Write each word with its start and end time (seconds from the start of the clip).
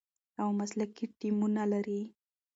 او 0.41 0.47
مسلکي 0.59 1.05
ټیمونه 1.19 1.63
لري، 1.71 2.01